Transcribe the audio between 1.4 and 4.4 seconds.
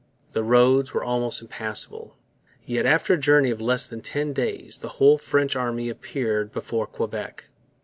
impassable. Yet, after a journey of less than ten